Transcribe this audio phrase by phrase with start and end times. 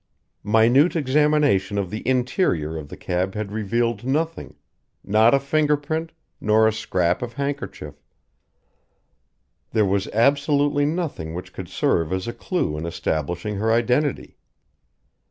[0.43, 4.55] Minute examination of the interior of the cab had revealed nothing
[5.03, 8.01] not a fingerprint, nor a scrap of handkerchief.
[9.69, 14.39] There was absolutely nothing which could serve as a clue in establishing her identity.